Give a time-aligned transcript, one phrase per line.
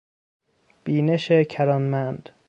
[0.85, 2.29] بینش کرانمند